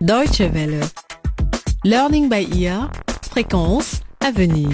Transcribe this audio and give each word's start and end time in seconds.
Deutsche 0.00 0.40
Welle. 0.40 0.80
Learning 1.84 2.30
by 2.30 2.48
ear. 2.58 2.90
Fréquence 3.30 4.00
à 4.20 4.30
venir. 4.30 4.70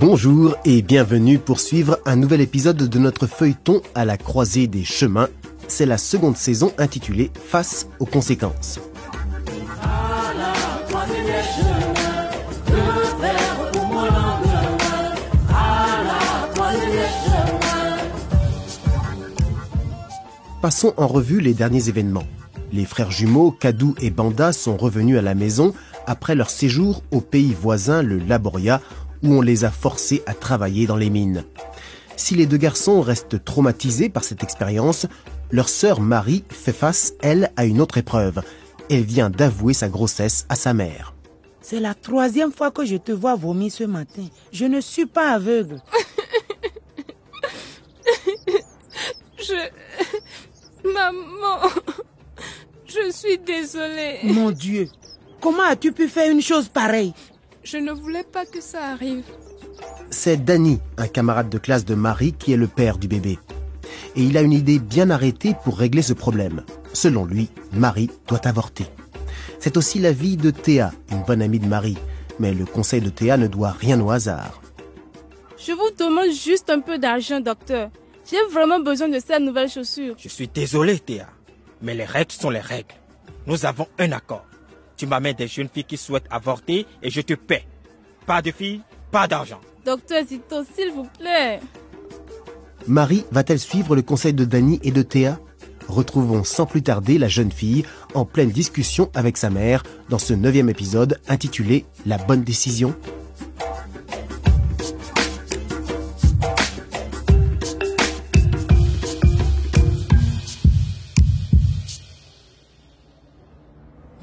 Bonjour 0.00 0.56
et 0.64 0.80
bienvenue 0.80 1.38
pour 1.38 1.60
suivre 1.60 1.98
un 2.06 2.16
nouvel 2.16 2.40
épisode 2.40 2.88
de 2.88 2.98
notre 2.98 3.26
feuilleton 3.26 3.82
à 3.94 4.06
la 4.06 4.16
croisée 4.16 4.68
des 4.68 4.84
chemins. 4.84 5.28
C'est 5.68 5.84
la 5.84 5.98
seconde 5.98 6.38
saison 6.38 6.72
intitulée 6.78 7.30
Face 7.34 7.88
aux 7.98 8.06
conséquences. 8.06 8.80
Passons 20.64 20.94
en 20.96 21.06
revue 21.06 21.42
les 21.42 21.52
derniers 21.52 21.90
événements. 21.90 22.26
Les 22.72 22.86
frères 22.86 23.10
jumeaux 23.10 23.50
Kadou 23.50 23.94
et 24.00 24.08
Banda 24.08 24.54
sont 24.54 24.78
revenus 24.78 25.18
à 25.18 25.20
la 25.20 25.34
maison 25.34 25.74
après 26.06 26.34
leur 26.34 26.48
séjour 26.48 27.02
au 27.10 27.20
pays 27.20 27.52
voisin, 27.52 28.00
le 28.00 28.16
Laboria, 28.16 28.80
où 29.22 29.34
on 29.34 29.42
les 29.42 29.66
a 29.66 29.70
forcés 29.70 30.22
à 30.24 30.32
travailler 30.32 30.86
dans 30.86 30.96
les 30.96 31.10
mines. 31.10 31.44
Si 32.16 32.34
les 32.34 32.46
deux 32.46 32.56
garçons 32.56 33.02
restent 33.02 33.44
traumatisés 33.44 34.08
par 34.08 34.24
cette 34.24 34.42
expérience, 34.42 35.06
leur 35.50 35.68
sœur 35.68 36.00
Marie 36.00 36.44
fait 36.48 36.72
face, 36.72 37.12
elle, 37.20 37.52
à 37.56 37.66
une 37.66 37.82
autre 37.82 37.98
épreuve. 37.98 38.40
Elle 38.88 39.04
vient 39.04 39.28
d'avouer 39.28 39.74
sa 39.74 39.90
grossesse 39.90 40.46
à 40.48 40.56
sa 40.56 40.72
mère. 40.72 41.12
C'est 41.60 41.78
la 41.78 41.92
troisième 41.92 42.52
fois 42.52 42.70
que 42.70 42.86
je 42.86 42.96
te 42.96 43.12
vois 43.12 43.36
vomir 43.36 43.70
ce 43.70 43.84
matin. 43.84 44.24
Je 44.50 44.64
ne 44.64 44.80
suis 44.80 45.04
pas 45.04 45.34
aveugle. 45.34 45.82
Je... 49.36 49.68
Maman, 51.14 51.68
je 52.86 53.10
suis 53.10 53.38
désolée. 53.38 54.18
Mon 54.24 54.50
Dieu, 54.50 54.88
comment 55.40 55.62
as-tu 55.64 55.92
pu 55.92 56.08
faire 56.08 56.30
une 56.30 56.42
chose 56.42 56.68
pareille? 56.68 57.14
Je 57.62 57.78
ne 57.78 57.92
voulais 57.92 58.24
pas 58.24 58.44
que 58.44 58.60
ça 58.60 58.88
arrive. 58.88 59.24
C'est 60.10 60.44
Danny, 60.44 60.80
un 60.98 61.08
camarade 61.08 61.48
de 61.48 61.58
classe 61.58 61.84
de 61.84 61.94
Marie, 61.94 62.32
qui 62.32 62.52
est 62.52 62.56
le 62.58 62.68
père 62.68 62.98
du 62.98 63.08
bébé. 63.08 63.38
Et 64.16 64.22
il 64.22 64.36
a 64.36 64.42
une 64.42 64.52
idée 64.52 64.78
bien 64.78 65.10
arrêtée 65.10 65.54
pour 65.64 65.78
régler 65.78 66.02
ce 66.02 66.12
problème. 66.12 66.62
Selon 66.92 67.24
lui, 67.24 67.48
Marie 67.72 68.10
doit 68.28 68.46
avorter. 68.46 68.86
C'est 69.58 69.76
aussi 69.76 69.98
l'avis 69.98 70.36
de 70.36 70.50
Théa, 70.50 70.92
une 71.10 71.22
bonne 71.22 71.42
amie 71.42 71.58
de 71.58 71.66
Marie. 71.66 71.98
Mais 72.38 72.52
le 72.52 72.64
conseil 72.64 73.00
de 73.00 73.08
Théa 73.10 73.36
ne 73.36 73.46
doit 73.46 73.70
rien 73.70 74.00
au 74.00 74.10
hasard. 74.10 74.60
Je 75.56 75.72
vous 75.72 75.90
demande 75.98 76.30
juste 76.32 76.68
un 76.70 76.80
peu 76.80 76.98
d'argent, 76.98 77.40
docteur. 77.40 77.90
J'ai 78.30 78.42
vraiment 78.50 78.80
besoin 78.80 79.08
de 79.08 79.18
ces 79.18 79.38
nouvelles 79.38 79.68
chaussures. 79.68 80.14
Je 80.18 80.28
suis 80.28 80.48
désolé, 80.48 80.98
Théa, 80.98 81.28
mais 81.82 81.94
les 81.94 82.04
règles 82.04 82.32
sont 82.32 82.50
les 82.50 82.60
règles. 82.60 82.94
Nous 83.46 83.66
avons 83.66 83.86
un 83.98 84.12
accord. 84.12 84.46
Tu 84.96 85.06
m'amènes 85.06 85.34
des 85.34 85.48
jeunes 85.48 85.68
filles 85.68 85.84
qui 85.84 85.96
souhaitent 85.96 86.28
avorter 86.30 86.86
et 87.02 87.10
je 87.10 87.20
te 87.20 87.34
paie. 87.34 87.66
Pas 88.26 88.40
de 88.40 88.50
filles, 88.50 88.80
pas 89.10 89.26
d'argent. 89.26 89.60
Docteur 89.84 90.24
Zito, 90.26 90.64
s'il 90.74 90.92
vous 90.92 91.06
plaît. 91.18 91.60
Marie 92.86 93.24
va-t-elle 93.30 93.58
suivre 93.58 93.96
le 93.96 94.02
conseil 94.02 94.32
de 94.32 94.44
Danny 94.44 94.80
et 94.82 94.92
de 94.92 95.02
Théa 95.02 95.38
Retrouvons 95.88 96.44
sans 96.44 96.64
plus 96.64 96.82
tarder 96.82 97.18
la 97.18 97.28
jeune 97.28 97.52
fille 97.52 97.84
en 98.14 98.24
pleine 98.24 98.50
discussion 98.50 99.10
avec 99.14 99.36
sa 99.36 99.50
mère 99.50 99.82
dans 100.08 100.18
ce 100.18 100.32
neuvième 100.32 100.70
épisode 100.70 101.20
intitulé 101.28 101.84
La 102.06 102.16
bonne 102.16 102.42
décision. 102.42 102.94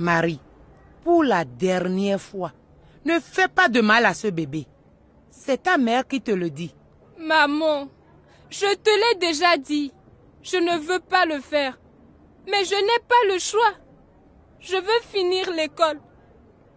Marie, 0.01 0.39
pour 1.03 1.23
la 1.23 1.45
dernière 1.45 2.19
fois, 2.19 2.51
ne 3.05 3.19
fais 3.19 3.47
pas 3.47 3.69
de 3.69 3.81
mal 3.81 4.05
à 4.05 4.13
ce 4.13 4.27
bébé. 4.27 4.67
C'est 5.29 5.63
ta 5.63 5.77
mère 5.77 6.07
qui 6.07 6.21
te 6.21 6.31
le 6.31 6.49
dit. 6.49 6.75
Maman, 7.17 7.87
je 8.49 8.75
te 8.75 8.89
l'ai 8.89 9.19
déjà 9.19 9.57
dit. 9.57 9.93
Je 10.41 10.57
ne 10.57 10.79
veux 10.79 10.99
pas 10.99 11.25
le 11.25 11.39
faire. 11.39 11.79
Mais 12.47 12.65
je 12.65 12.75
n'ai 12.75 13.03
pas 13.07 13.33
le 13.33 13.39
choix. 13.39 13.73
Je 14.59 14.75
veux 14.75 15.01
finir 15.11 15.51
l'école. 15.51 15.99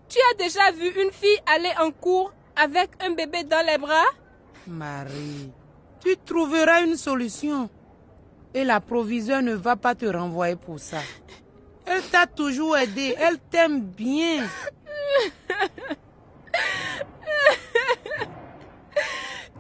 Tu 0.08 0.18
as 0.30 0.36
déjà 0.36 0.70
vu 0.72 0.88
une 1.02 1.10
fille 1.10 1.40
aller 1.46 1.72
en 1.80 1.90
cours 1.90 2.32
avec 2.56 2.90
un 3.00 3.12
bébé 3.12 3.44
dans 3.44 3.66
les 3.66 3.78
bras? 3.78 4.04
Marie, 4.66 5.50
tu 6.04 6.16
trouveras 6.24 6.82
une 6.82 6.96
solution. 6.96 7.70
Et 8.52 8.64
la 8.64 8.80
proviseure 8.80 9.42
ne 9.42 9.54
va 9.54 9.76
pas 9.76 9.94
te 9.94 10.06
renvoyer 10.06 10.56
pour 10.56 10.78
ça. 10.78 11.00
Elle 11.86 12.02
t'a 12.02 12.26
toujours 12.26 12.76
aidé. 12.76 13.14
Elle 13.18 13.38
t'aime 13.38 13.80
bien. 13.80 14.46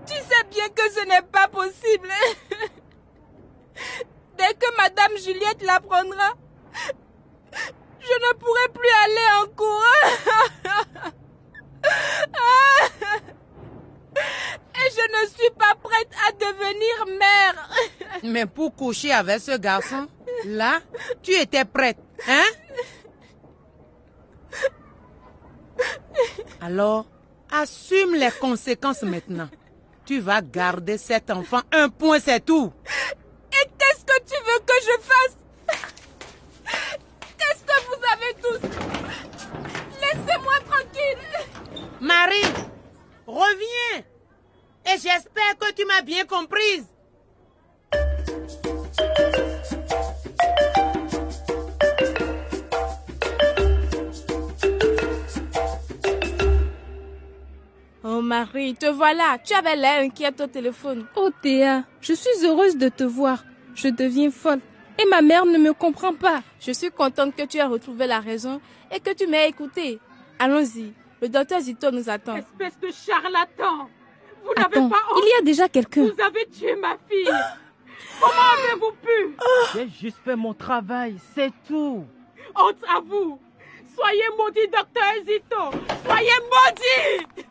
Tu 0.06 0.14
sais 0.14 0.44
bien 0.50 0.68
que 0.68 0.90
ce 0.92 1.06
n'est 1.06 1.22
pas 1.22 1.48
possible. 1.48 2.08
Dès 4.36 4.54
que 4.54 4.76
Madame 4.76 5.16
Juliette 5.18 5.62
l'apprendra, 5.62 6.34
je 8.00 8.12
ne 8.12 8.34
pourrai 8.34 8.68
plus 8.72 8.94
aller 9.04 9.28
en 9.42 9.46
cours. 9.54 9.84
Et 14.76 14.90
je 14.90 15.22
ne 15.22 15.26
suis 15.28 15.50
pas 15.58 15.74
prête 15.82 16.12
à 16.28 16.32
devenir 16.32 17.18
mère. 17.18 17.70
Mais 18.22 18.46
pour 18.46 18.74
coucher 18.74 19.12
avec 19.12 19.40
ce 19.40 19.56
garçon, 19.56 20.08
là, 20.46 20.80
tu 21.22 21.32
étais 21.32 21.64
prête, 21.64 21.98
hein? 22.28 22.44
Alors, 26.60 27.06
assume 27.50 28.14
les 28.14 28.30
conséquences 28.30 29.02
maintenant. 29.02 29.48
Tu 30.06 30.20
vas 30.20 30.40
garder 30.42 30.98
cet 30.98 31.30
enfant 31.30 31.60
un 31.72 31.88
point, 31.88 32.20
c'est 32.20 32.44
tout. 32.44 32.72
Et 33.52 33.68
qu'est-ce 33.78 34.04
que 34.04 34.18
tu 34.24 34.34
veux 34.44 34.60
que 34.60 34.74
je 34.82 34.96
fasse? 35.02 35.36
Qu'est-ce 37.38 37.64
que 37.64 37.78
vous 37.88 38.00
avez 38.12 38.34
tous? 38.40 38.60
Laissez-moi 40.00 40.58
tranquille. 40.68 41.88
Marie, 42.00 42.52
reviens. 43.26 44.04
Et 44.86 44.98
j'espère 44.98 45.58
que 45.58 45.72
tu 45.72 45.84
m'as 45.86 46.02
bien 46.02 46.24
comprise. 46.26 46.86
Oh 58.54 58.56
Marie, 58.56 58.74
te 58.74 58.86
voilà. 58.86 59.36
Tu 59.44 59.52
avais 59.52 59.74
l'air 59.74 60.00
inquiète 60.02 60.40
au 60.40 60.46
téléphone. 60.46 61.06
Oh 61.16 61.30
Théa, 61.42 61.82
je 62.00 62.12
suis 62.12 62.46
heureuse 62.46 62.76
de 62.76 62.88
te 62.88 63.02
voir. 63.02 63.44
Je 63.74 63.88
deviens 63.88 64.30
folle. 64.30 64.60
Et 65.02 65.04
ma 65.06 65.22
mère 65.22 65.44
ne 65.44 65.58
me 65.58 65.72
comprend 65.72 66.14
pas. 66.14 66.42
Je 66.60 66.70
suis 66.70 66.90
contente 66.90 67.34
que 67.34 67.44
tu 67.46 67.56
aies 67.56 67.64
retrouvé 67.64 68.06
la 68.06 68.20
raison 68.20 68.60
et 68.94 69.00
que 69.00 69.12
tu 69.12 69.26
m'aies 69.26 69.48
écouté. 69.48 69.98
Allons-y. 70.38 70.92
Le 71.20 71.28
docteur 71.28 71.60
Zito 71.60 71.90
nous 71.90 72.08
attend. 72.08 72.36
Espèce 72.36 72.78
de 72.78 72.90
charlatan 72.92 73.88
Vous 74.44 74.54
n'avez 74.56 74.76
Attends, 74.76 74.88
pas 74.88 75.02
honte? 75.12 75.22
il 75.24 75.30
y 75.36 75.40
a 75.40 75.42
déjà 75.42 75.68
quelqu'un. 75.68 76.02
Vous 76.04 76.22
avez 76.24 76.46
tué 76.46 76.76
ma 76.76 76.96
fille 77.08 77.28
Comment 78.20 78.52
avez-vous 78.52 78.92
pu? 79.02 79.36
J'ai 79.74 79.88
juste 80.00 80.18
fait 80.24 80.36
mon 80.36 80.54
travail, 80.54 81.16
c'est 81.34 81.50
tout. 81.66 82.04
Honte 82.54 82.76
à 82.88 83.00
vous 83.00 83.40
Soyez 83.96 84.28
maudit, 84.38 84.68
docteur 84.68 85.12
Zito 85.24 85.80
Soyez 86.06 86.30
maudit 86.50 87.46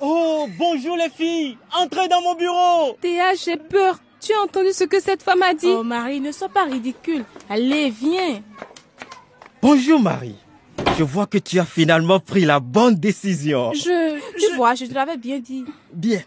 Oh, 0.00 0.48
bonjour 0.58 0.96
les 0.96 1.08
filles. 1.08 1.56
Entrez 1.78 2.08
dans 2.08 2.20
mon 2.20 2.34
bureau. 2.34 2.96
Théa, 3.00 3.34
j'ai 3.34 3.56
peur. 3.56 3.98
Tu 4.20 4.32
as 4.32 4.40
entendu 4.40 4.72
ce 4.72 4.84
que 4.84 5.00
cette 5.00 5.22
femme 5.22 5.42
a 5.42 5.54
dit? 5.54 5.68
Oh 5.68 5.82
Marie, 5.82 6.20
ne 6.20 6.32
sois 6.32 6.48
pas 6.48 6.64
ridicule. 6.64 7.24
Allez, 7.48 7.90
viens. 7.90 8.42
Bonjour 9.62 10.00
Marie. 10.00 10.36
Je 10.98 11.04
vois 11.04 11.26
que 11.26 11.38
tu 11.38 11.58
as 11.58 11.64
finalement 11.64 12.20
pris 12.20 12.44
la 12.44 12.60
bonne 12.60 12.94
décision. 12.94 13.72
Je... 13.72 14.18
Tu 14.38 14.54
vois, 14.56 14.74
je 14.74 14.86
te 14.86 14.94
l'avais 14.94 15.16
bien 15.16 15.38
dit. 15.38 15.64
Bien. 15.92 16.20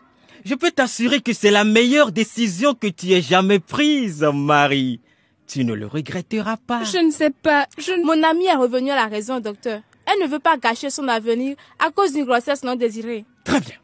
Je 0.46 0.56
peux 0.56 0.72
t'assurer 0.72 1.22
que 1.22 1.34
c'est 1.34 1.52
la 1.52 1.64
meilleure 1.64 2.12
décision 2.12 2.74
que 2.74 2.88
tu 2.88 3.12
aies 3.12 3.22
jamais 3.22 3.60
prise, 3.60 4.24
Marie. 4.34 5.02
Tu 5.48 5.64
ne 5.66 5.74
le 5.74 5.88
regretteras 5.88 6.58
pas. 6.58 6.84
Je 6.84 6.98
ne 6.98 7.12
sais 7.12 7.30
pas. 7.30 7.68
Je... 7.78 7.94
Mon 8.04 8.22
amie 8.24 8.46
est 8.46 8.56
revenue 8.56 8.92
à 8.92 8.96
la 8.96 9.08
raison, 9.08 9.40
docteur. 9.40 9.82
Elle 10.08 10.20
ne 10.24 10.28
veut 10.28 10.40
pas 10.40 10.58
gâcher 10.58 10.90
son 10.90 11.08
avenir 11.08 11.56
à 11.80 11.92
cause 11.92 12.14
d'une 12.14 12.26
grossesse 12.26 12.64
non 12.64 12.76
désirée. 12.76 13.26
Très 13.44 13.60
bien. 13.60 13.76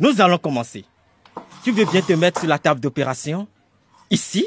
Nous 0.00 0.20
allons 0.20 0.38
commencer. 0.38 0.84
Tu 1.62 1.70
veux 1.70 1.84
bien 1.84 2.02
te 2.02 2.12
mettre 2.12 2.40
sur 2.40 2.48
la 2.48 2.58
table 2.58 2.80
d'opération? 2.80 3.46
Ici? 4.10 4.44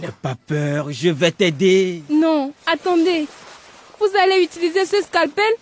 N'aie 0.00 0.08
pas 0.22 0.36
peur, 0.46 0.90
je 0.90 1.08
vais 1.10 1.32
t'aider. 1.32 2.02
Non, 2.08 2.52
attendez. 2.66 3.26
Vous 3.98 4.08
allez 4.22 4.42
utiliser 4.44 4.86
ce 4.86 5.02
scalpel 5.02 5.52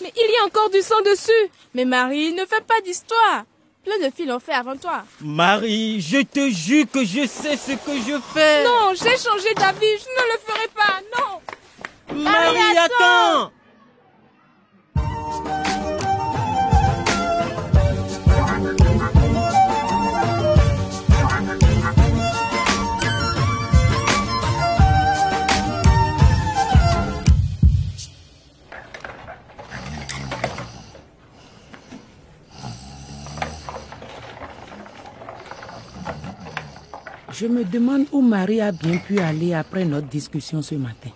Mais 0.00 0.12
il 0.16 0.30
y 0.32 0.36
a 0.42 0.46
encore 0.46 0.70
du 0.70 0.80
sang 0.80 1.00
dessus. 1.04 1.50
Mais 1.74 1.84
Marie, 1.84 2.32
ne 2.32 2.44
fais 2.46 2.60
pas 2.62 2.80
d'histoire. 2.84 3.44
Plein 3.84 3.98
de 3.98 4.14
filles 4.14 4.26
l'ont 4.26 4.38
fait 4.40 4.52
avant 4.52 4.76
toi. 4.76 5.04
Marie, 5.20 6.00
je 6.00 6.22
te 6.22 6.48
jure 6.50 6.86
que 6.92 7.04
je 7.04 7.26
sais 7.26 7.56
ce 7.56 7.72
que 7.72 7.96
je 7.96 8.18
fais. 8.32 8.64
Non, 8.64 8.90
j'ai 8.94 9.16
changé 9.18 9.52
d'avis. 9.54 9.80
Je 9.80 10.08
ne 10.08 10.32
le 10.32 10.38
ferai 10.46 10.68
pas. 10.74 11.00
Non. 11.18 11.40
Marie, 12.14 12.78
attends. 12.78 13.52
Je 37.32 37.46
me 37.48 37.64
demande 37.64 38.06
où 38.12 38.20
Marie 38.20 38.60
a 38.60 38.70
bien 38.70 38.98
pu 38.98 39.18
aller 39.18 39.52
après 39.54 39.84
notre 39.84 40.06
discussion 40.06 40.62
ce 40.62 40.76
matin. 40.76 41.10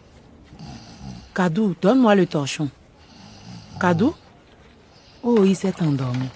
Kadou, 1.37 1.75
donne-moi 1.83 2.15
le 2.15 2.25
torchon. 2.25 2.71
Kadou? 3.79 4.15
Oh, 5.23 5.45
il 5.45 5.55
s'est 5.55 5.75
endormi. 5.83 6.31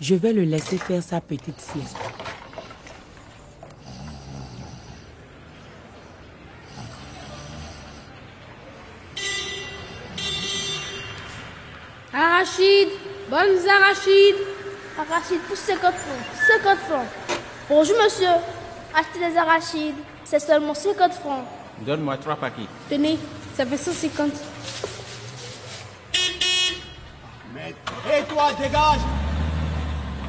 Je 0.00 0.14
vais 0.14 0.32
le 0.32 0.44
laisser 0.44 0.78
faire 0.78 1.02
sa 1.02 1.20
petite 1.20 1.60
sieste. 1.60 1.98
Arachide, 12.14 12.88
bonnes 13.28 13.68
arachides. 13.68 14.46
Arachides 14.98 15.42
pour 15.46 15.58
50 15.58 15.92
francs. 15.92 16.62
50 16.62 16.78
francs. 16.78 17.06
Bonjour 17.68 17.96
monsieur. 18.02 18.28
Achetez 18.94 19.30
des 19.30 19.36
arachides. 19.36 19.94
C'est 20.24 20.40
seulement 20.40 20.72
50 20.72 21.12
francs. 21.12 21.44
Donne-moi 21.84 22.16
trois 22.16 22.36
paquets. 22.36 22.62
Tenez, 22.88 23.18
ça 23.56 23.66
fait 23.66 23.76
150. 23.76 24.32
Et 28.14 28.22
toi, 28.24 28.50
dégage 28.58 29.00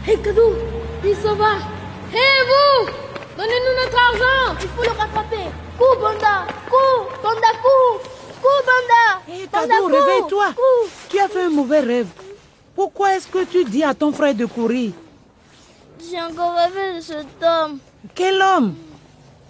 Hé 0.07 0.17
Kadou, 0.17 0.53
il 1.03 1.15
s'en 1.15 1.35
va. 1.35 1.55
Hé 2.13 2.17
hey, 2.17 2.45
vous 2.47 2.91
Donnez-nous 3.37 3.83
notre 3.83 3.97
argent 3.97 4.57
Il 4.61 4.67
faut 4.69 4.83
le 4.83 4.89
rattraper. 4.89 5.49
Cours, 5.77 5.97
Banda 5.99 6.45
Cours 6.69 7.09
Banda, 7.23 7.47
cours 7.63 8.01
Cours, 8.41 8.63
Banda 8.67 9.21
Hé 9.27 9.41
hey, 9.41 9.47
Kadou, 9.47 9.85
réveille-toi 9.85 10.45
Tu 11.09 11.19
as 11.19 11.27
fait 11.27 11.43
un 11.43 11.49
mauvais 11.49 11.79
rêve. 11.79 12.07
Pourquoi 12.75 13.15
est-ce 13.15 13.27
que 13.27 13.43
tu 13.45 13.63
dis 13.65 13.83
à 13.83 13.93
ton 13.93 14.11
frère 14.11 14.35
de 14.35 14.45
courir? 14.45 14.91
J'ai 16.09 16.21
encore 16.21 16.55
rêvé 16.55 16.97
de 16.97 17.01
cet 17.01 17.41
homme. 17.41 17.79
Quel 18.13 18.41
homme? 18.41 18.75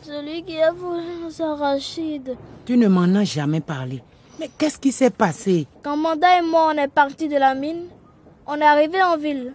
Celui 0.05 0.43
qui 0.43 0.61
a 0.61 0.71
volé 0.71 1.15
nos 1.21 1.41
arachides. 1.41 2.35
Tu 2.65 2.75
ne 2.75 2.89
m'en 2.89 3.03
as 3.15 3.23
jamais 3.23 3.61
parlé. 3.61 4.03
Mais 4.37 4.49
qu'est-ce 4.57 4.77
qui 4.77 4.91
s'est 4.91 5.09
passé? 5.09 5.65
Quand 5.81 5.95
Manda 5.95 6.39
et 6.39 6.41
moi 6.41 6.71
on 6.73 6.77
est 6.77 6.89
partis 6.89 7.29
de 7.29 7.37
la 7.37 7.55
mine, 7.55 7.85
on 8.45 8.57
est 8.57 8.65
arrivé 8.65 9.01
en 9.01 9.15
ville, 9.15 9.53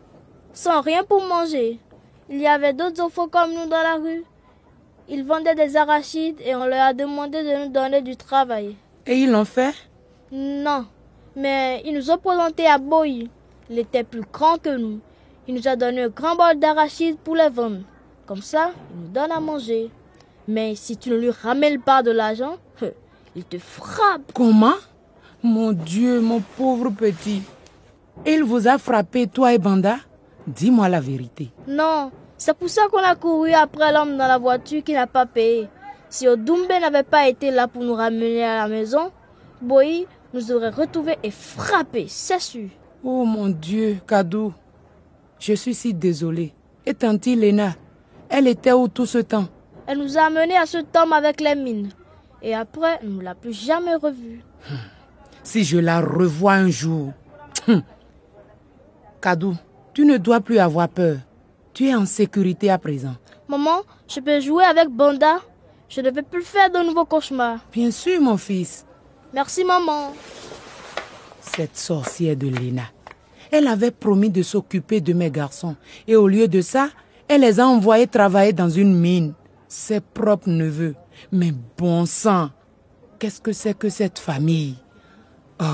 sans 0.55 0.81
rien 0.81 1.05
pour 1.05 1.23
manger. 1.23 1.79
Il 2.31 2.39
y 2.39 2.47
avait 2.47 2.73
d'autres 2.73 3.03
enfants 3.03 3.29
comme 3.29 3.53
nous 3.53 3.69
dans 3.69 3.83
la 3.83 3.97
rue. 3.97 4.25
Ils 5.11 5.23
vendaient 5.23 5.55
des 5.55 5.77
arachides 5.77 6.41
et 6.43 6.55
on 6.55 6.65
leur 6.65 6.81
a 6.81 6.95
demandé 6.95 7.43
de 7.43 7.65
nous 7.65 7.73
donner 7.73 8.01
du 8.01 8.17
travail. 8.17 8.75
Et 9.07 9.17
ils 9.17 9.31
l'ont 9.31 9.45
fait? 9.45 9.75
Non, 10.33 10.87
mais 11.37 11.83
ils 11.85 11.95
nous 11.95 12.11
ont 12.11 12.19
présenté 12.19 12.67
à 12.67 12.79
Boy. 12.79 13.29
Il 13.69 13.79
était 13.79 14.05
plus 14.05 14.25
grand 14.33 14.57
que 14.57 14.75
nous. 14.77 15.01
Il 15.47 15.55
nous 15.55 15.69
a 15.69 15.77
donné 15.77 16.05
un 16.05 16.09
grand 16.09 16.37
bol 16.37 16.59
d'arachides 16.59 17.19
pour 17.19 17.37
les 17.37 17.51
vendre. 17.51 17.81
Comme 18.27 18.43
ça, 18.43 18.71
il 18.95 19.01
nous 19.03 19.09
donne 19.09 19.33
à 19.33 19.41
manger. 19.41 19.91
Mais 20.49 20.75
si 20.75 20.97
tu 20.97 21.11
ne 21.11 21.17
lui 21.17 21.31
ramènes 21.31 21.79
pas 21.79 22.03
de 22.03 22.11
l'argent, 22.11 22.57
il 23.37 23.45
te 23.45 23.59
frappe. 23.59 24.33
Comment? 24.33 24.75
Mon 25.43 25.73
Dieu, 25.73 26.21
mon 26.23 26.41
pauvre 26.41 26.91
petit. 26.91 27.43
Il 28.27 28.43
vous 28.43 28.67
a 28.67 28.79
frappé, 28.79 29.27
toi 29.27 29.53
et 29.53 29.59
Banda? 29.59 29.97
Dis-moi 30.47 30.89
la 30.89 31.01
vérité. 31.01 31.51
Non, 31.69 32.11
c'est 32.39 32.57
pour 32.57 32.71
ça 32.71 32.89
qu'on 32.91 32.99
a 32.99 33.15
couru 33.15 33.53
après 33.53 33.93
l'homme 33.93 34.17
dans 34.17 34.27
la 34.27 34.39
voiture 34.39 34.83
qui 34.83 34.95
n'a 34.95 35.07
pas 35.07 35.27
payé. 35.27 35.69
Si 36.09 36.27
Odumbe 36.27 36.69
n'avait 36.81 37.03
pas 37.03 37.29
été 37.29 37.51
là 37.51 37.69
pour 37.69 37.85
nous 37.85 37.95
ramener 37.95 38.43
à 38.43 38.63
la 38.63 38.69
maison, 38.69 39.13
Boy 39.61 40.07
nous 40.33 40.51
aurait 40.51 40.71
retrouvés 40.71 41.19
et 41.23 41.31
frappés, 41.31 42.07
c'est 42.09 42.41
sûr. 42.41 42.69
Oh 43.05 43.25
mon 43.25 43.49
Dieu, 43.49 43.99
Kadou. 44.07 44.55
Je 45.39 45.53
suis 45.53 45.75
si 45.75 45.93
désolée. 45.93 46.55
Et 46.87 46.95
tanti 46.95 47.37
Lena, 47.37 47.75
elle 48.31 48.49
était 48.49 48.73
où 48.73 48.89
tout 48.89 49.07
ce 49.07 49.19
temps? 49.19 49.47
Elle 49.91 49.99
nous 49.99 50.19
a 50.19 50.25
amenés 50.25 50.59
à 50.59 50.67
ce 50.67 50.77
homme 50.77 51.15
avec 51.15 51.41
les 51.41 51.55
mines. 51.55 51.89
Et 52.43 52.55
après, 52.55 53.01
on 53.03 53.07
ne 53.07 53.23
l'a 53.23 53.35
plus 53.35 53.55
jamais 53.55 53.95
revue. 53.95 54.43
Si 55.43 55.65
je 55.65 55.79
la 55.79 56.03
revois 56.03 56.53
un 56.53 56.69
jour. 56.69 57.15
Kadou, 59.23 59.57
tu 59.95 60.05
ne 60.05 60.19
dois 60.19 60.41
plus 60.41 60.59
avoir 60.59 60.91
peur. 60.91 61.17
Tu 61.73 61.89
es 61.89 61.95
en 61.95 62.05
sécurité 62.05 62.71
à 62.71 62.77
présent. 62.77 63.15
Maman, 63.49 63.81
je 64.07 64.21
peux 64.21 64.41
jouer 64.41 64.65
avec 64.65 64.91
Banda. 64.91 65.39
Je 65.89 66.03
ne 66.03 66.11
vais 66.11 66.21
plus 66.23 66.43
faire 66.43 66.71
de 66.71 66.87
nouveaux 66.87 67.07
cauchemars. 67.07 67.61
Bien 67.73 67.91
sûr, 67.91 68.21
mon 68.21 68.37
fils. 68.37 68.85
Merci, 69.33 69.65
maman. 69.65 70.13
Cette 71.41 71.79
sorcière 71.79 72.37
de 72.37 72.49
Lena. 72.49 72.83
Elle 73.51 73.67
avait 73.67 73.91
promis 73.91 74.29
de 74.29 74.43
s'occuper 74.43 75.01
de 75.01 75.15
mes 75.15 75.31
garçons. 75.31 75.77
Et 76.07 76.15
au 76.15 76.29
lieu 76.29 76.47
de 76.47 76.61
ça, 76.61 76.91
elle 77.27 77.41
les 77.41 77.59
a 77.59 77.67
envoyés 77.67 78.07
travailler 78.07 78.53
dans 78.53 78.69
une 78.69 78.95
mine. 78.95 79.33
Ses 79.69 80.01
propres 80.01 80.49
neveux. 80.49 80.95
Mais 81.31 81.53
bon 81.77 82.07
sang, 82.07 82.51
qu'est-ce 83.19 83.41
que 83.41 83.53
c'est 83.53 83.77
que 83.77 83.91
cette 83.91 84.19
famille? 84.19 84.77
Oh 85.61 85.65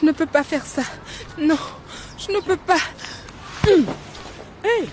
Je 0.00 0.06
ne 0.06 0.12
peux 0.12 0.26
pas 0.26 0.44
faire 0.44 0.64
ça. 0.64 0.82
Non, 1.38 1.58
je 2.16 2.30
ne 2.30 2.40
peux 2.40 2.56
pas. 2.56 2.78
Hé, 3.66 3.84
hey, 4.64 4.88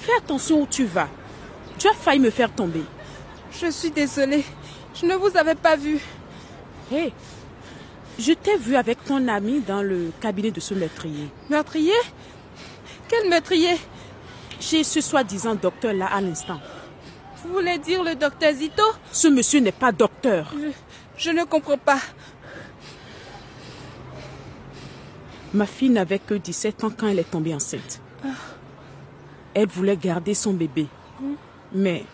fais 0.00 0.16
attention 0.18 0.62
où 0.62 0.66
tu 0.66 0.84
vas. 0.84 1.08
Tu 1.82 1.88
as 1.88 1.94
failli 1.94 2.20
me 2.20 2.30
faire 2.30 2.54
tomber. 2.54 2.84
Je 3.60 3.68
suis 3.72 3.90
désolée. 3.90 4.44
Je 4.94 5.04
ne 5.04 5.16
vous 5.16 5.36
avais 5.36 5.56
pas 5.56 5.74
vu. 5.74 5.98
Hé, 6.92 6.96
hey, 6.96 7.12
je 8.20 8.32
t'ai 8.34 8.56
vu 8.56 8.76
avec 8.76 9.04
ton 9.04 9.26
ami 9.26 9.62
dans 9.62 9.82
le 9.82 10.12
cabinet 10.20 10.52
de 10.52 10.60
ce 10.60 10.74
meurtrier. 10.74 11.28
Meurtrier? 11.50 12.00
Quel 13.08 13.28
meurtrier? 13.28 13.76
J'ai 14.60 14.84
ce 14.84 15.00
soi-disant 15.00 15.56
docteur-là 15.56 16.06
à 16.06 16.20
l'instant. 16.20 16.60
Vous 17.42 17.54
voulez 17.54 17.78
dire 17.78 18.04
le 18.04 18.14
docteur 18.14 18.52
Zito? 18.52 18.84
Ce 19.10 19.26
monsieur 19.26 19.58
n'est 19.58 19.72
pas 19.72 19.90
docteur. 19.90 20.54
Je, 20.54 20.68
je 21.16 21.30
ne 21.30 21.42
comprends 21.42 21.78
pas. 21.78 21.98
Ma 25.52 25.66
fille 25.66 25.90
n'avait 25.90 26.20
que 26.20 26.34
17 26.34 26.84
ans 26.84 26.92
quand 26.96 27.08
elle 27.08 27.18
est 27.18 27.28
tombée 27.28 27.56
enceinte. 27.56 28.00
Elle 29.52 29.66
voulait 29.66 29.96
garder 29.96 30.34
son 30.34 30.52
bébé. 30.52 30.86
Mais 31.74 32.04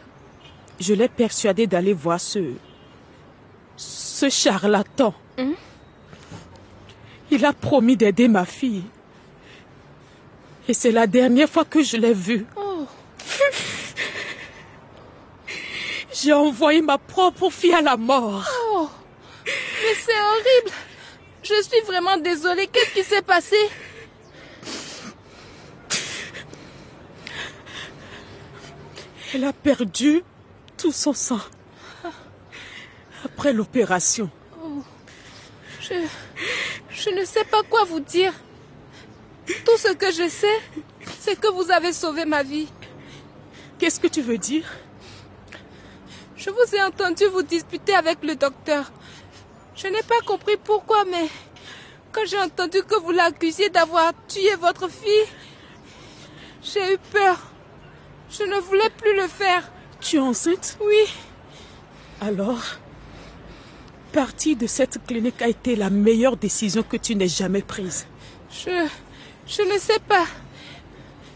je 0.81 0.95
l'ai 0.95 1.09
persuadée 1.09 1.67
d'aller 1.67 1.93
voir 1.93 2.21
ce. 2.21 2.53
ce 3.77 4.29
charlatan. 4.29 5.15
Hmm? 5.37 5.53
Il 7.31 7.45
a 7.45 7.53
promis 7.53 7.97
d'aider 7.97 8.29
ma 8.29 8.45
fille. 8.45 8.85
Et 10.69 10.75
c'est 10.75 10.93
la 10.93 11.07
dernière 11.07 11.49
fois 11.49 11.65
que 11.65 11.83
je 11.83 11.97
l'ai 11.97 12.13
vu. 12.15 12.47
Oh. 12.57 12.87
J'ai 16.13 16.33
envoyé 16.33 16.83
ma 16.83 16.99
propre 16.99 17.51
fille 17.51 17.75
à 17.75 17.83
la 17.83 17.97
mort. 17.97 18.45
Oh. 18.73 18.89
Mais 19.47 19.95
c'est 19.95 20.21
horrible. 20.21 20.77
Je 21.43 21.63
suis 21.63 21.81
vraiment 21.87 22.17
désolée. 22.19 22.67
Qu'est-ce 22.67 22.93
qui 22.93 23.05
s'est 23.05 23.23
passé? 23.23 23.57
Elle 29.35 29.45
a 29.45 29.53
perdu 29.53 30.23
tout 30.77 30.93
son 30.93 31.13
sang. 31.13 31.41
Après 33.25 33.53
l'opération. 33.53 34.31
Oh. 34.63 34.83
Je... 35.81 35.95
Je 36.91 37.11
ne 37.11 37.25
sais 37.25 37.45
pas 37.45 37.63
quoi 37.63 37.85
vous 37.85 38.01
dire. 38.01 38.33
Tout 39.65 39.77
ce 39.77 39.93
que 39.93 40.11
je 40.11 40.29
sais, 40.29 40.61
c'est 41.21 41.39
que 41.39 41.49
vous 41.49 41.71
avez 41.71 41.93
sauvé 41.93 42.25
ma 42.25 42.43
vie. 42.43 42.69
Qu'est-ce 43.79 44.01
que 44.01 44.09
tu 44.09 44.21
veux 44.21 44.39
dire? 44.39 44.67
Je 46.37 46.51
vous 46.51 46.75
ai 46.75 46.83
entendu 46.83 47.25
vous 47.27 47.43
disputer 47.43 47.95
avec 47.95 48.23
le 48.23 48.35
docteur. 48.35 48.91
Je 49.77 49.87
n'ai 49.87 50.03
pas 50.03 50.21
compris 50.27 50.57
pourquoi, 50.57 51.05
mais 51.05 51.29
quand 52.13 52.27
j'ai 52.27 52.41
entendu 52.41 52.83
que 52.83 53.01
vous 53.01 53.13
l'accusiez 53.13 53.69
d'avoir 53.69 54.13
tué 54.27 54.55
votre 54.57 54.89
fille, 54.89 55.29
J'ai 56.63 56.95
eu 56.95 56.99
peur. 57.13 57.48
Je 58.31 58.43
ne 58.45 58.61
voulais 58.61 58.91
plus 58.91 59.17
le 59.17 59.27
faire. 59.29 59.71
Tu 60.01 60.17
es 60.17 60.21
enceinte 60.21 60.79
Oui. 60.81 61.13
Alors, 62.21 62.63
partir 64.13 64.57
de 64.57 64.67
cette 64.67 65.05
clinique 65.07 65.41
a 65.43 65.49
été 65.49 65.77
la 65.77 65.91
meilleure 65.91 66.37
décision 66.37 66.83
que 66.83 66.97
tu 66.97 67.15
n'aies 67.15 67.29
jamais 67.29 67.63
prise. 67.63 68.07
Je... 68.51 68.89
Je 69.47 69.63
ne 69.63 69.79
sais 69.79 69.99
pas. 70.07 70.27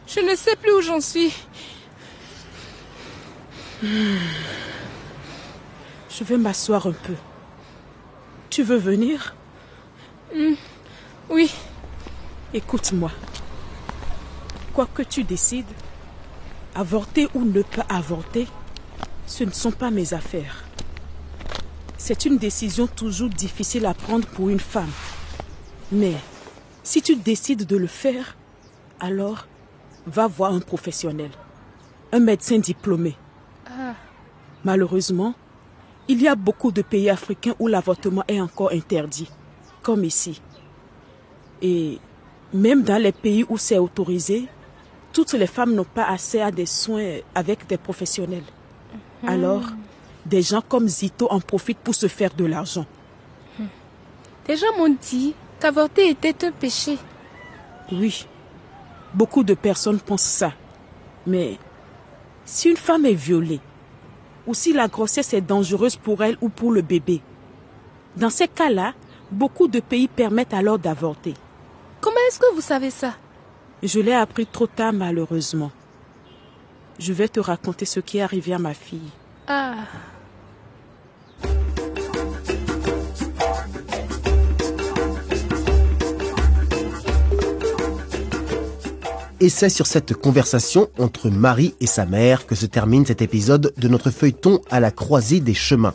Je 0.07 0.21
ne 0.21 0.35
sais 0.37 0.55
plus 0.57 0.73
où 0.73 0.83
j'en 0.83 1.01
suis. 1.01 1.33
Hmm. 3.83 4.19
Je 6.11 6.25
vais 6.25 6.37
m'asseoir 6.37 6.87
un 6.87 6.93
peu. 6.93 7.15
Tu 8.51 8.63
veux 8.63 8.77
venir 8.77 9.35
Hmm. 10.35 10.55
Oui. 11.29 11.53
Écoute-moi. 12.55 13.11
Quoi 14.73 14.87
que 14.95 15.03
tu 15.03 15.25
décides, 15.25 15.67
avorter 16.75 17.29
ou 17.35 17.45
ne 17.45 17.63
pas 17.63 17.87
avorter, 17.89 18.47
ce 19.27 19.45
ne 19.45 19.51
sont 19.51 19.73
pas 19.73 19.91
mes 19.91 20.15
affaires. 20.15 20.65
C'est 21.97 22.25
une 22.25 22.39
décision 22.39 22.87
toujours 22.87 23.29
difficile 23.29 23.87
à 23.87 23.95
prendre 23.95 24.27
pour 24.27 24.49
une 24.49 24.61
femme. 24.61 24.91
Mais 25.93 26.15
si 26.83 27.03
tu 27.03 27.17
décides 27.17 27.67
de 27.67 27.77
le 27.77 27.87
faire, 27.87 28.37
alors 28.99 29.47
va 30.07 30.27
voir 30.27 30.53
un 30.53 30.61
professionnel, 30.61 31.31
un 32.13 32.19
médecin 32.19 32.59
diplômé. 32.59 33.17
Ah. 33.67 33.95
Malheureusement, 34.65 35.35
il 36.09 36.21
y 36.21 36.29
a 36.29 36.35
beaucoup 36.35 36.73
de 36.73 36.83
pays 36.83 37.09
africains 37.09 37.55
où 37.59 37.69
l'avortement 37.69 38.25
est 38.27 38.41
encore 38.41 38.73
interdit, 38.73 39.31
comme 39.83 40.05
ici. 40.05 40.43
Et 41.61 41.99
même 42.53 42.83
dans 42.83 43.01
les 43.01 43.13
pays 43.13 43.45
où 43.49 43.57
c'est 43.57 43.79
autorisé, 43.79 44.49
toutes 45.13 45.33
les 45.35 45.47
femmes 45.47 45.75
n'ont 45.75 45.85
pas 45.85 46.05
accès 46.05 46.41
à 46.41 46.51
des 46.51 46.67
soins 46.67 47.19
avec 47.35 47.67
des 47.67 47.77
professionnels. 47.77 48.45
Alors, 49.27 49.63
des 50.27 50.43
gens 50.43 50.63
comme 50.67 50.89
Zito 50.89 51.27
en 51.31 51.41
profitent 51.41 51.79
pour 51.79 51.95
se 51.95 52.09
faire 52.09 52.35
de 52.35 52.45
l'argent. 52.45 52.87
Des 54.47 54.57
gens 54.57 54.77
m'ont 54.77 54.97
dit 55.01 55.35
qu'avorter 55.61 56.09
était 56.09 56.47
un 56.47 56.51
péché. 56.51 56.99
Oui, 57.93 58.27
beaucoup 59.15 59.45
de 59.45 59.55
personnes 59.55 60.01
pensent 60.01 60.23
ça. 60.23 60.53
Mais 61.27 61.59
si 62.45 62.71
une 62.71 62.77
femme 62.77 63.07
est 63.07 63.15
violée, 63.15 63.61
ou 64.47 64.55
si 64.55 64.73
la 64.73 64.89
grossesse 64.89 65.35
est 65.35 65.41
dangereuse 65.41 65.97
pour 65.97 66.25
elle 66.25 66.37
ou 66.41 66.49
pour 66.49 66.73
le 66.73 66.83
bébé, 66.83 67.21
dans 68.17 68.31
ces 68.31 68.49
cas-là, 68.49 68.95
beaucoup 69.31 69.69
de 69.69 69.79
pays 69.79 70.09
permettent 70.09 70.55
alors 70.55 70.79
d'avorter. 70.79 71.35
Comment 72.01 72.17
est-ce 72.29 72.41
que 72.41 72.55
vous 72.55 72.61
savez 72.61 72.91
ça? 72.91 73.15
Je 73.83 73.99
l'ai 73.99 74.13
appris 74.13 74.47
trop 74.47 74.69
tard 74.69 74.93
malheureusement. 74.93 75.73
Je 77.01 77.13
vais 77.13 77.29
te 77.29 77.41
raconter 77.41 77.85
ce 77.85 77.99
qui 77.99 78.19
est 78.19 78.23
arrivé 78.23 78.53
à 78.53 78.59
ma 78.59 78.75
fille. 78.75 79.11
Ah. 79.49 79.75
Et 89.41 89.49
c'est 89.49 89.69
sur 89.69 89.89
cette 89.89 90.15
conversation 90.15 90.89
entre 91.01 91.29
Marie 91.29 91.75
et 91.81 91.89
sa 91.89 92.07
mère 92.07 92.47
que 92.47 92.55
se 92.55 92.67
termine 92.67 93.05
cet 93.05 93.21
épisode 93.21 93.75
de 93.77 93.89
notre 93.89 94.11
feuilleton 94.11 94.61
à 94.71 94.79
la 94.79 94.93
croisée 94.93 95.41
des 95.41 95.55
chemins. 95.55 95.95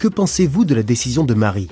Que 0.00 0.08
pensez-vous 0.08 0.64
de 0.64 0.74
la 0.74 0.82
décision 0.82 1.22
de 1.22 1.34
Marie? 1.34 1.70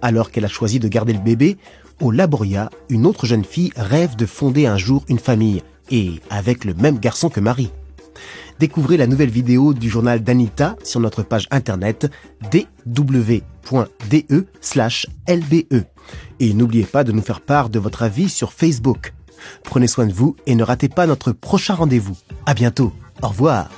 Alors 0.00 0.30
qu'elle 0.30 0.44
a 0.44 0.48
choisi 0.48 0.78
de 0.78 0.86
garder 0.86 1.12
le 1.12 1.18
bébé, 1.18 1.58
au 2.00 2.10
Laboria, 2.10 2.70
une 2.88 3.06
autre 3.06 3.26
jeune 3.26 3.44
fille 3.44 3.72
rêve 3.76 4.16
de 4.16 4.26
fonder 4.26 4.66
un 4.66 4.76
jour 4.76 5.04
une 5.08 5.18
famille, 5.18 5.62
et 5.90 6.20
avec 6.30 6.64
le 6.64 6.74
même 6.74 6.98
garçon 6.98 7.28
que 7.28 7.40
Marie. 7.40 7.70
Découvrez 8.58 8.96
la 8.96 9.06
nouvelle 9.06 9.30
vidéo 9.30 9.74
du 9.74 9.88
journal 9.88 10.22
d'Anita 10.22 10.76
sur 10.84 11.00
notre 11.00 11.22
page 11.22 11.48
internet 11.50 12.10
dw.de/lbe. 12.50 13.24
Et 16.40 16.54
n'oubliez 16.54 16.84
pas 16.84 17.04
de 17.04 17.12
nous 17.12 17.22
faire 17.22 17.40
part 17.40 17.70
de 17.70 17.78
votre 17.78 18.02
avis 18.02 18.28
sur 18.28 18.52
Facebook. 18.52 19.14
Prenez 19.64 19.88
soin 19.88 20.06
de 20.06 20.12
vous 20.12 20.36
et 20.46 20.54
ne 20.54 20.62
ratez 20.62 20.88
pas 20.88 21.06
notre 21.06 21.32
prochain 21.32 21.74
rendez-vous. 21.74 22.16
À 22.46 22.54
bientôt. 22.54 22.92
Au 23.22 23.28
revoir. 23.28 23.68